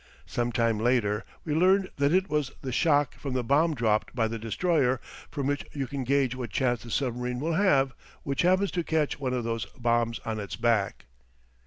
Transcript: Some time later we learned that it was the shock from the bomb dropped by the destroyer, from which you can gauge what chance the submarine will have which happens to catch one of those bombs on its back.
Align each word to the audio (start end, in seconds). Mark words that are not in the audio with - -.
Some 0.25 0.51
time 0.51 0.79
later 0.79 1.25
we 1.45 1.53
learned 1.53 1.91
that 1.97 2.11
it 2.11 2.27
was 2.27 2.49
the 2.63 2.71
shock 2.71 3.13
from 3.13 3.33
the 3.35 3.43
bomb 3.43 3.75
dropped 3.75 4.15
by 4.15 4.27
the 4.27 4.39
destroyer, 4.39 4.99
from 5.29 5.45
which 5.45 5.63
you 5.73 5.85
can 5.85 6.03
gauge 6.03 6.33
what 6.35 6.49
chance 6.49 6.81
the 6.81 6.89
submarine 6.89 7.39
will 7.39 7.53
have 7.53 7.93
which 8.23 8.41
happens 8.41 8.71
to 8.71 8.83
catch 8.83 9.19
one 9.19 9.35
of 9.35 9.43
those 9.43 9.67
bombs 9.77 10.19
on 10.25 10.39
its 10.39 10.55
back. 10.55 11.05